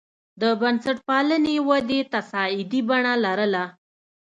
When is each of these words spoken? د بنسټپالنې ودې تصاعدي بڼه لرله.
د 0.41 0.43
بنسټپالنې 0.59 1.55
ودې 1.67 1.99
تصاعدي 2.13 2.81
بڼه 2.89 3.13
لرله. 3.25 3.65